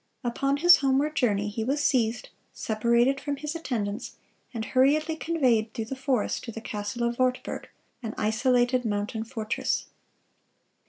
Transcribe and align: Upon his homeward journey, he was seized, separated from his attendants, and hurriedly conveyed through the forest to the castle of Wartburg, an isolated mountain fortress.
Upon 0.23 0.57
his 0.57 0.77
homeward 0.77 1.15
journey, 1.15 1.47
he 1.47 1.63
was 1.63 1.83
seized, 1.83 2.29
separated 2.53 3.21
from 3.21 3.35
his 3.37 3.53
attendants, 3.53 4.15
and 4.51 4.65
hurriedly 4.65 5.15
conveyed 5.15 5.75
through 5.75 5.85
the 5.85 5.95
forest 5.95 6.43
to 6.45 6.51
the 6.51 6.59
castle 6.59 7.03
of 7.07 7.19
Wartburg, 7.19 7.69
an 8.01 8.15
isolated 8.17 8.83
mountain 8.83 9.23
fortress. 9.23 9.85